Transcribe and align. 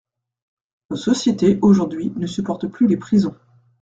Nos 0.89 0.95
sociétés, 0.97 1.59
aujourd’hui, 1.61 2.11
ne 2.15 2.25
supportent 2.25 2.65
plus 2.65 2.87
les 2.87 2.97
prisons. 2.97 3.35